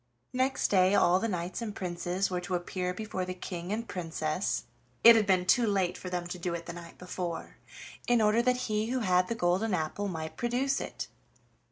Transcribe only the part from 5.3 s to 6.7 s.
too late for them to do it